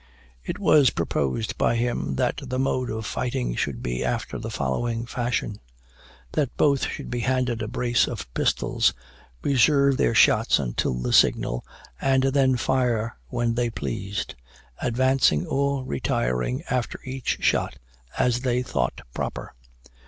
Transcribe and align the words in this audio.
It 0.43 0.57
was 0.57 0.89
proposed 0.89 1.59
by 1.59 1.75
him 1.75 2.15
that 2.15 2.41
the 2.43 2.57
mode 2.57 2.89
of 2.89 3.05
fighting 3.05 3.53
should 3.53 3.83
be 3.83 4.03
after 4.03 4.39
the 4.39 4.49
following 4.49 5.05
fashion: 5.05 5.57
That 6.31 6.57
both 6.57 6.87
should 6.87 7.11
be 7.11 7.19
handed 7.19 7.61
a 7.61 7.67
brace 7.67 8.07
of 8.07 8.25
pistols; 8.33 8.95
reserve 9.43 9.97
their 9.97 10.15
shots 10.15 10.57
until 10.57 10.95
the 10.95 11.13
signal, 11.13 11.63
and 12.01 12.23
then 12.23 12.57
fire 12.57 13.15
when 13.27 13.53
they 13.53 13.69
pleased; 13.69 14.33
advancing 14.81 15.45
or 15.45 15.85
retiring 15.85 16.63
after 16.67 16.99
each 17.03 17.37
shot, 17.41 17.77
as 18.17 18.39
they 18.39 18.63
thought 18.63 19.01
proper. 19.13 19.53